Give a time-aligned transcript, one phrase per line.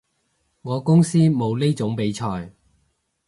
[0.63, 2.53] 我公司冇呢種比賽